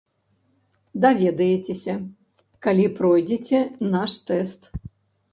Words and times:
Даведаецеся, 1.03 1.93
калі 2.67 2.85
пройдзеце 3.01 3.59
наш 3.97 4.11
тэст. 4.31 4.61